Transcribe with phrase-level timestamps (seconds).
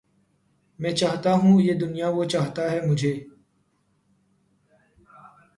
[0.79, 3.13] میں چاہتا ہوں یہ دنیا وہ چاہتا ہے مجھے